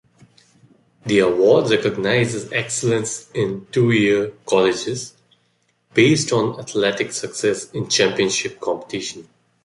The 1.05 1.19
award 1.19 1.69
recognizes 1.69 2.51
excellence 2.51 3.29
in 3.35 3.67
two-year 3.71 4.31
colleges, 4.47 5.13
based 5.93 6.31
on 6.33 6.59
athletic 6.59 7.11
success 7.11 7.69
in 7.69 7.87
championship 7.87 8.59
competition. 8.59 9.27